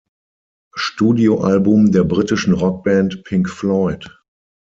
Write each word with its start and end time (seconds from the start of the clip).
Studioalbum 0.75 1.91
der 1.91 2.03
britischen 2.03 2.53
Rockband 2.53 3.23
Pink 3.23 3.47
Floyd. 3.47 4.07